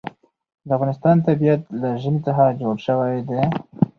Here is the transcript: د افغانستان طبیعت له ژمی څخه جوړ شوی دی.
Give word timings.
د 0.67 0.69
افغانستان 0.77 1.15
طبیعت 1.27 1.61
له 1.81 1.89
ژمی 2.01 2.21
څخه 2.27 2.43
جوړ 2.61 2.75
شوی 2.87 3.17
دی. 3.29 3.41